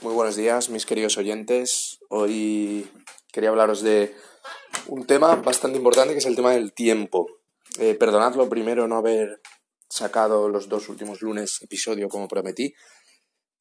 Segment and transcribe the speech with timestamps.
[0.00, 1.98] Muy buenos días, mis queridos oyentes.
[2.08, 2.88] Hoy
[3.32, 4.14] quería hablaros de
[4.86, 7.26] un tema bastante importante que es el tema del tiempo.
[7.80, 9.40] Eh, perdonadlo primero no haber
[9.90, 12.74] sacado los dos últimos lunes episodio como prometí,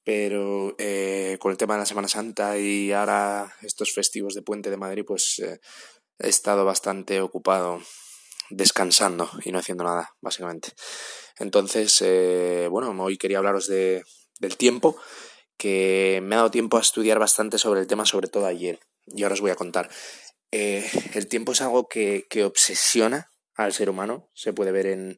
[0.03, 4.69] pero eh, con el tema de la Semana Santa y ahora estos festivos de Puente
[4.69, 5.59] de Madrid, pues eh,
[6.19, 7.81] he estado bastante ocupado
[8.51, 10.69] descansando y no haciendo nada, básicamente.
[11.39, 11.99] Entonces,
[12.69, 14.03] bueno, hoy quería hablaros de,
[14.39, 14.97] del tiempo
[15.57, 18.79] que me ha dado tiempo a estudiar bastante sobre el tema, sobre todo ayer.
[19.07, 19.89] Y ahora os voy a contar.
[20.51, 24.29] Eh, el tiempo es algo que, que, obsesiona al ser humano.
[24.33, 25.17] Se puede ver en,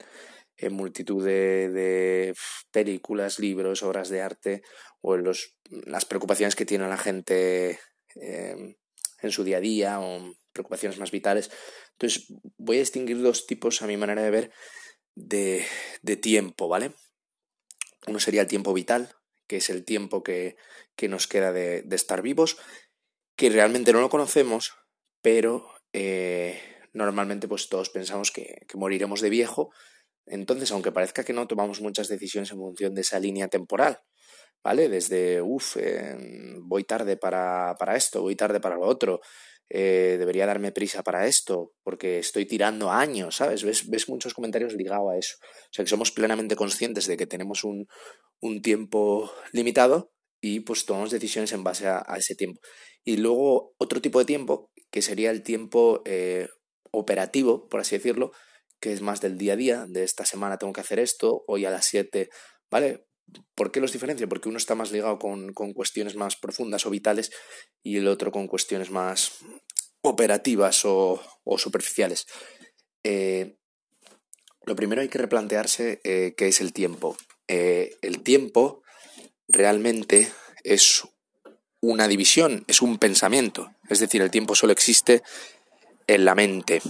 [0.72, 2.34] multitud de,
[2.72, 4.62] películas, libros, obras de arte
[5.02, 7.80] o en los, las preocupaciones que tiene la gente
[8.16, 8.76] eh,
[9.22, 11.52] en su día a día o preocupaciones más vitales.
[11.94, 14.52] Entonces voy a distinguir dos tipos, a mi manera de ver,
[15.16, 15.66] de,
[16.02, 16.94] de tiempo, ¿vale?
[18.08, 19.14] Uno sería el tiempo vital,
[19.50, 20.56] que es el tiempo que,
[20.96, 22.58] que nos queda de, de, estar vivos,
[23.36, 24.76] que realmente no lo conocemos,
[25.22, 26.62] pero eh,
[26.94, 29.72] normalmente pues todos pensamos que, moriremos de viejo,
[30.28, 34.00] entonces aunque parezca que no, tomamos muchas decisiones en función de esa línea temporal,
[34.64, 34.88] ¿vale?
[34.88, 36.16] Desde, uff, eh,
[36.62, 39.20] voy tarde para, para esto, voy tarde para lo otro,
[39.70, 43.64] eh, debería darme prisa para esto, porque estoy tirando años, ¿sabes?
[43.64, 45.38] ¿Ves, ves muchos comentarios ligados a eso.
[45.42, 47.88] O sea, que somos plenamente conscientes de que tenemos un,
[48.42, 52.62] un tiempo limitado y pues tomamos decisiones en base a, ese tiempo.
[53.04, 56.48] Y luego otro tipo de tiempo, que sería el tiempo eh,
[56.92, 58.32] operativo, por así decirlo,
[58.80, 61.66] que es más del día a día, de esta semana tengo que hacer esto, hoy
[61.66, 62.30] a las 7,
[62.72, 63.06] ¿vale?
[63.56, 64.30] ¿Por qué los diferencio?
[64.30, 67.32] Porque uno está más ligado con, con, cuestiones más profundas o vitales
[67.84, 69.40] y el otro con cuestiones más
[70.02, 72.26] operativas o, o superficiales.
[73.04, 73.58] Eh,
[74.66, 77.18] lo primero hay que replantearse eh, qué es el tiempo.
[77.48, 78.84] Eh, el tiempo
[79.48, 80.32] realmente
[80.64, 81.08] es
[81.82, 83.72] una división, es un pensamiento.
[83.90, 85.24] Es decir, el tiempo solo existe
[86.08, 86.82] en la mente.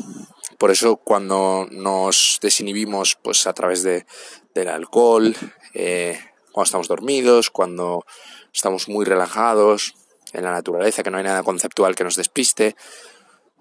[0.57, 4.05] Por eso cuando nos desinhibimos pues a través de,
[4.53, 5.35] del alcohol,
[6.51, 8.05] cuando estamos dormidos, cuando
[8.53, 9.93] estamos muy relajados
[10.33, 12.75] en la naturaleza, que no hay nada conceptual que nos despiste,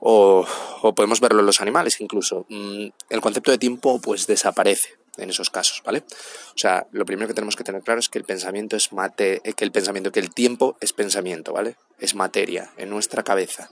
[0.00, 0.46] o,
[0.82, 5.30] o podemos verlo en los animales incluso, mm, el concepto de tiempo pues desaparece en
[5.30, 6.04] esos casos, ¿vale?
[6.54, 9.40] O sea, lo primero que tenemos que tener claro es que el pensamiento es mate,
[9.56, 11.76] que el pensamiento, que el tiempo es pensamiento, ¿vale?
[11.98, 13.70] Es materia en nuestra cabeza,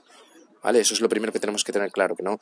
[0.63, 0.81] ¿vale?
[0.81, 2.41] Eso es lo primero que tenemos que tener claro, que no,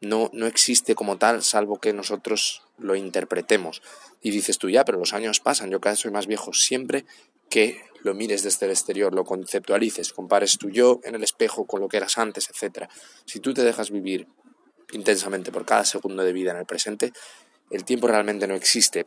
[0.00, 3.82] no, no existe como tal, salvo que nosotros lo interpretemos.
[4.22, 6.52] Y dices tú, ya, pero los años pasan, yo cada vez soy más viejo.
[6.52, 7.04] Siempre
[7.48, 11.80] que lo mires desde el exterior, lo conceptualices, compares tu yo en el espejo con
[11.80, 12.88] lo que eras antes, etc.
[13.26, 14.26] Si tú te dejas vivir
[14.92, 17.12] intensamente por cada segundo de vida en el presente,
[17.70, 19.06] el tiempo realmente no existe,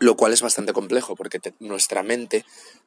[0.00, 2.44] lo cual es bastante complejo porque nuestra mente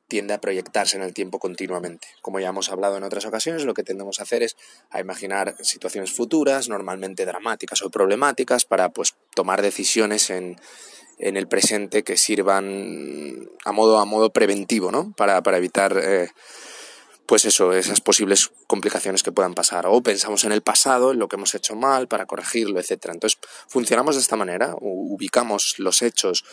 [0.08, 2.08] tiende a proyectarse en el tiempo continuamente.
[2.22, 4.58] Como ya hemos hablado en otras ocasiones, lo que tendemos a hacer es
[4.90, 10.60] a imaginar situaciones futuras, normalmente dramáticas o problemáticas, para pues tomar decisiones en,
[11.18, 15.14] en el presente que sirvan a modo, a modo preventivo, ¿no?
[15.16, 16.30] Para, para evitar eh,
[17.26, 19.86] pues eso, esas posibles complicaciones que puedan pasar.
[19.88, 23.12] O pensamos en el pasado, en lo que hemos hecho mal, para corregirlo, etc.
[23.14, 26.44] Entonces, funcionamos de esta manera, ubicamos los hechos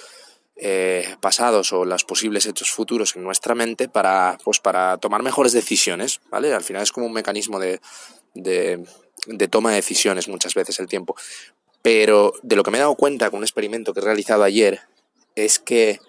[0.61, 5.53] eh, pasados o los posibles hechos futuros en nuestra mente para, pues, para tomar mejores
[5.53, 6.53] decisiones, ¿vale?
[6.53, 7.81] Al final es como un mecanismo de,
[8.35, 8.85] de,
[9.27, 11.15] de toma de decisiones muchas veces el tiempo.
[11.81, 14.81] Pero de lo que me he dado cuenta con un experimento que he realizado ayer
[15.37, 16.01] es que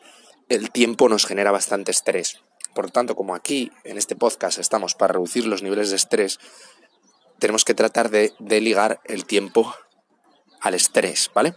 [0.50, 2.42] el tiempo nos genera bastante estrés.
[2.74, 6.40] Por tanto, como aquí en este podcast estamos para reducir los niveles de estrés,
[7.38, 9.76] tenemos que tratar de, de ligar el tiempo
[10.60, 11.56] al estrés, ¿vale?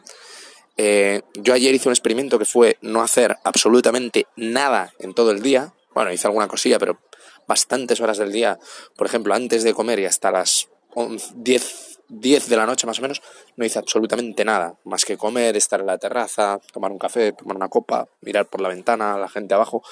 [0.76, 5.42] Eh, yo ayer hice un experimento que fue no hacer absolutamente nada en todo el
[5.42, 5.74] día.
[5.94, 6.98] Bueno, hice alguna cosilla, pero
[7.46, 8.58] bastantes horas del día.
[8.96, 12.98] Por ejemplo, antes de comer y hasta las 11, 10, 10 de la noche más
[12.98, 13.22] o menos,
[13.56, 14.78] no hice absolutamente nada.
[14.84, 18.60] Más que comer, estar en la terraza, tomar un café, tomar una copa, mirar por
[18.60, 19.82] la ventana la gente abajo.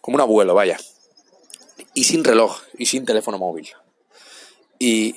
[0.00, 0.78] Como un abuelo, vaya.
[1.94, 3.68] Y sin reloj y sin teléfono móvil.
[4.78, 5.16] Y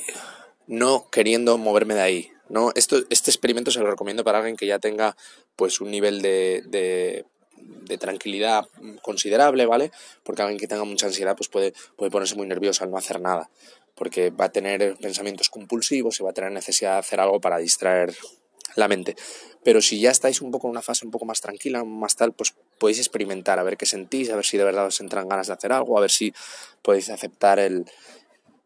[0.67, 2.30] no queriendo moverme de ahí.
[2.51, 2.71] ¿No?
[2.75, 5.15] Esto, este experimento se lo recomiendo para alguien que ya tenga
[5.55, 7.25] pues un nivel de, de,
[7.97, 8.65] tranquilidad
[9.01, 9.91] considerable, ¿vale?
[10.23, 13.19] Porque alguien que tenga mucha ansiedad pues puede, puede ponerse muy nervioso al no hacer
[13.19, 13.49] nada,
[13.95, 17.57] porque va a tener pensamientos compulsivos y va a tener necesidad de hacer algo para
[17.57, 18.15] distraer
[18.75, 19.15] la mente.
[19.63, 22.33] Pero si ya estáis un poco en una fase un poco más tranquila, más tal,
[22.33, 25.47] pues podéis experimentar, a ver qué sentís, a ver si de verdad os entran ganas
[25.47, 26.33] de hacer algo, a ver si
[26.81, 27.85] podéis aceptar el,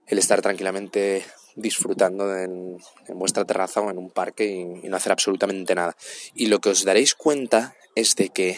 [0.08, 1.26] el estar tranquilamente
[1.56, 2.78] disfrutando en,
[3.10, 5.96] vuestra terraza o en un parque y, y, no hacer absolutamente nada.
[6.34, 8.56] Y lo que os daréis cuenta es de que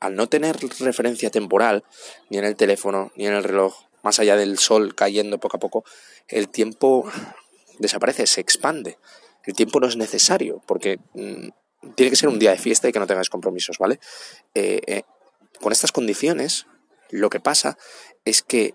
[0.00, 1.84] al no tener referencia temporal,
[2.28, 5.60] ni en el teléfono, ni en el reloj, más allá del sol cayendo poco a
[5.60, 5.84] poco,
[6.26, 7.08] el tiempo
[7.78, 8.98] desaparece, se expande.
[9.44, 11.48] El tiempo no es necesario, porque mm,
[11.94, 14.00] tiene que ser un día de fiesta y que no tengáis compromisos, ¿vale?
[14.54, 15.02] Eh, eh,
[15.60, 16.66] con estas condiciones,
[17.10, 17.78] lo que pasa
[18.24, 18.74] es que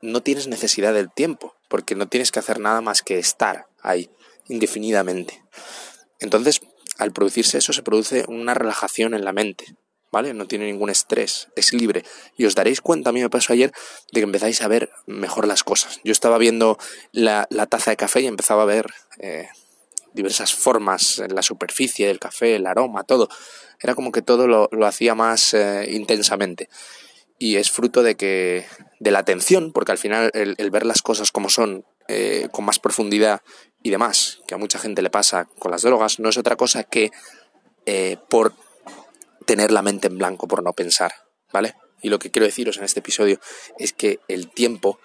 [0.00, 4.10] no tienes necesidad del tiempo, porque no tienes que hacer nada más que estar ahí
[4.46, 5.42] indefinidamente.
[6.20, 6.60] Entonces,
[6.98, 9.74] al producirse eso, se produce una relajación en la mente,
[10.10, 10.34] ¿vale?
[10.34, 12.04] No tiene ningún estrés, es libre.
[12.36, 13.72] Y os daréis cuenta, a mí me pasó ayer,
[14.12, 15.98] de que empezáis a ver mejor las cosas.
[16.04, 16.76] Yo estaba viendo
[17.10, 19.48] la, taza de café y empezaba a ver eh,
[20.12, 23.30] diversas formas en la superficie del café, el aroma, todo.
[23.80, 26.68] Era como que todo lo, hacía más eh, intensamente.
[27.42, 28.66] Y es fruto de que
[29.00, 32.78] de la atención, porque al final el, ver las cosas como son, eh, con más
[32.78, 33.42] profundidad
[33.82, 36.84] y demás, que a mucha gente le pasa con las drogas, no es otra cosa
[36.84, 37.10] que
[37.84, 38.54] eh, por
[39.44, 41.14] tener la mente en blanco, por no pensar,
[41.52, 41.74] ¿vale?
[42.00, 43.40] Y lo que quiero deciros en este episodio
[43.76, 45.00] es que el tiempo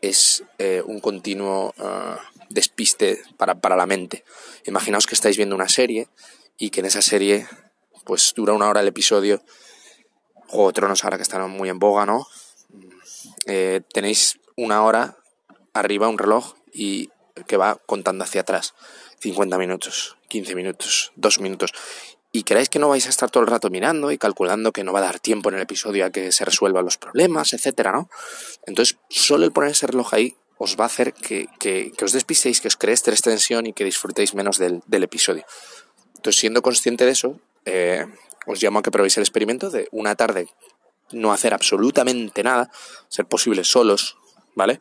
[0.00, 0.42] es
[0.86, 4.24] un continuo ah, despiste para, para la mente.
[4.64, 6.08] Imaginaos que estáis viendo una serie
[6.56, 7.46] y que en esa serie
[8.06, 9.42] pues dura una hora el episodio.
[10.48, 12.26] Juego de Tronos ahora que están muy en boga, ¿no?
[13.46, 15.16] Eh, tenéis una hora
[15.72, 17.10] arriba un reloj y
[17.46, 18.74] que va contando hacia atrás.
[19.20, 21.72] 50 minutos, 15 minutos, 2 minutos.
[22.32, 24.92] Y creéis que no vais a estar todo el rato mirando y calculando que no
[24.92, 28.10] va a dar tiempo en el episodio a que se resuelvan los problemas, etcétera, ¿no?
[28.66, 31.48] Entonces, solo el poner ese reloj ahí os va a hacer que,
[32.02, 35.44] os despistéis, que os creéis tres tensión y que disfrutéis menos del, episodio.
[36.16, 38.06] Entonces, siendo consciente de eso, eh,
[38.46, 40.48] os llamo a que probéis el experimento de una tarde
[41.12, 42.70] no hacer absolutamente nada,
[43.08, 44.16] ser posible solos,
[44.54, 44.80] ¿vale?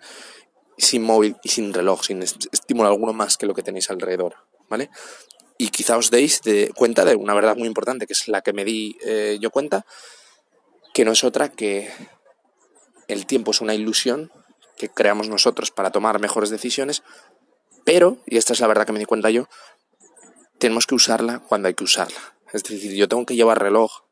[0.77, 4.35] Sin móvil y sin reloj, sin estímulo alguno más que lo que tenéis alrededor,
[4.69, 4.89] ¿vale?
[5.57, 8.53] Y quizá os deis de cuenta de una verdad muy importante, que es la que
[8.53, 9.85] me di eh, yo cuenta,
[10.93, 11.91] que no es otra que
[13.07, 14.31] el tiempo es una ilusión
[14.77, 17.03] que creamos nosotros para tomar mejores decisiones,
[17.85, 19.47] pero, y esta es la verdad que me di cuenta yo,
[20.57, 22.32] tenemos que usarla cuando hay que usarla.
[22.53, 24.03] Es decir, yo tengo que llevar reloj,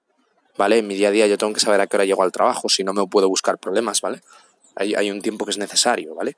[0.57, 0.79] ¿vale?
[0.79, 2.69] En mi día a día yo tengo que saber a qué hora llego al trabajo,
[2.69, 4.21] si no me puedo buscar problemas, ¿vale?
[4.75, 6.37] Hay, hay un tiempo que es necesario, ¿vale?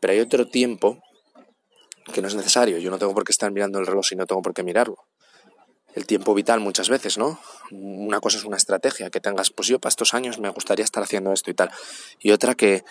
[0.00, 1.02] Pero hay otro tiempo
[2.12, 2.78] que no es necesario.
[2.78, 5.04] Yo no tengo por qué estar mirando el reloj si no tengo por qué mirarlo.
[5.94, 7.40] El tiempo vital muchas veces, ¿no?
[7.70, 11.02] Una cosa es una estrategia, que tengas, pues yo para estos años me gustaría estar
[11.02, 11.70] haciendo esto y tal.
[12.20, 12.84] Y otra que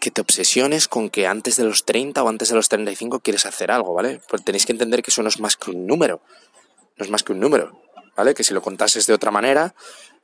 [0.00, 3.44] que te obsesiones con que antes de los 30 o antes de los 35 quieres
[3.44, 4.20] hacer algo, ¿vale?
[4.28, 6.22] Pues tenéis que entender que eso no es más que un número.
[7.00, 7.82] No es más que un número,
[8.16, 8.34] ¿vale?
[8.34, 9.74] Que si lo contases de otra manera,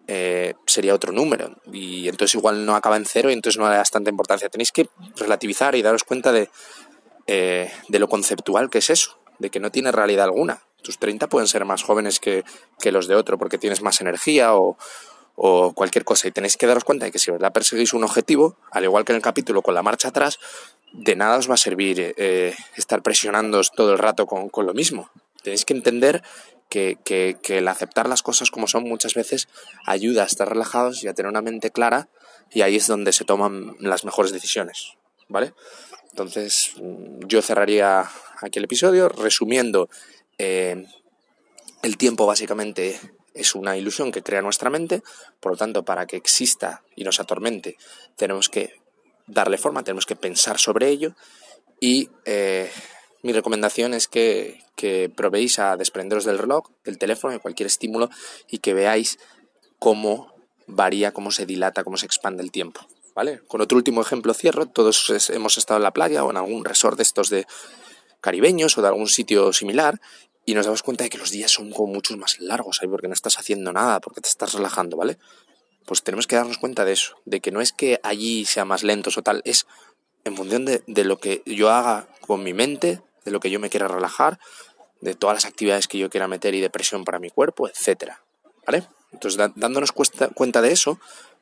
[0.06, 1.56] eh, sería otro número.
[1.72, 4.48] Y entonces igual no acaba en cero y entonces no le das tanta importancia.
[4.48, 6.48] Tenéis que relativizar y daros cuenta de,
[7.26, 10.62] eh, de lo conceptual que es eso, de que no tiene realidad alguna.
[10.82, 12.44] Tus 30 pueden ser más jóvenes que,
[12.78, 14.76] que los de otro porque tienes más energía o,
[15.34, 16.28] o cualquier cosa.
[16.28, 19.12] Y tenéis que daros cuenta de que si verdad perseguís un objetivo, al igual que
[19.12, 20.38] en el capítulo con la marcha atrás,
[20.92, 25.10] de nada os va a servir eh, estar presionándoos todo el rato con, lo mismo.
[25.42, 26.22] Tenéis que entender
[26.68, 29.48] que, que, el aceptar las cosas como son muchas veces
[29.86, 32.08] ayuda a estar relajados y a tener una mente clara
[32.50, 34.94] y ahí es donde se toman las mejores decisiones.
[35.28, 35.54] ¿Vale?
[36.10, 38.08] Entonces mm, yo cerraría
[38.40, 39.88] aquí el episodio resumiendo
[40.38, 40.86] eh,
[41.82, 42.98] el tiempo básicamente
[43.34, 45.02] es una ilusión que crea nuestra mente,
[45.40, 47.76] por lo tanto, para que exista y nos atormente,
[48.16, 48.80] tenemos que
[49.26, 51.14] darle forma, tenemos que pensar sobre ello
[51.78, 52.70] y eh,
[53.22, 58.10] mi recomendación es que, que probéis a desprenderos del reloj, del teléfono, de cualquier estímulo
[58.48, 59.18] y que veáis
[59.78, 60.34] cómo
[60.66, 62.80] varía, cómo se dilata, cómo se expande el tiempo.
[63.14, 63.40] ¿Vale?
[63.48, 66.98] Con otro último ejemplo cierro, todos hemos estado en la playa o en algún resort
[66.98, 67.46] de estos de
[68.20, 70.00] caribeños o de algún sitio similar
[70.44, 73.08] y nos damos cuenta de que los días son como muchos más largos, ahí porque
[73.08, 75.18] no estás haciendo nada, porque te estás relajando, ¿vale?
[75.86, 78.82] Pues tenemos que darnos cuenta de eso, de que no es que allí sea más
[78.82, 79.66] lentos o tal, es
[80.24, 83.68] en función de, lo que yo haga con mi mente, de lo que yo me
[83.68, 84.38] quiera relajar,
[85.02, 88.22] de todas las actividades que yo quiera meter y de presión para mi cuerpo, etcétera,
[88.64, 88.88] ¿vale?
[89.12, 90.98] Entonces, dándonos cuenta de eso,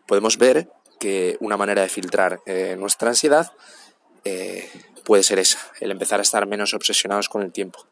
[0.09, 3.53] podemos ver que una manera de filtrar eh, nuestra ansiedad
[4.25, 4.69] eh,
[5.05, 7.87] puede ser esa, el empezar a estar menos obsesionados con el tiempo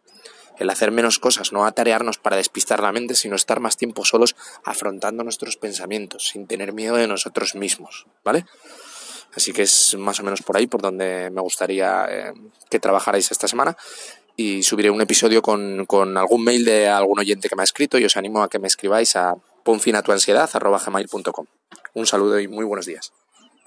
[0.59, 4.37] el hacer menos cosas, no atarearnos para despistar la mente, sino estar más tiempo solos
[4.65, 8.47] afrontando nuestros pensamientos, sin tener miedo de nosotros mismos, ¿vale?
[9.35, 12.33] Así que es más o menos por ahí por donde me gustaría eh,
[12.71, 13.77] que trabajarais esta semana
[14.37, 17.99] y subiré un episodio con, con, algún mail de algún oyente que me ha escrito
[17.99, 19.35] y os animo a que me escribáis a
[19.65, 21.47] ponfinatuansiedad.com.
[21.95, 23.13] Un saludo y muy buenos días.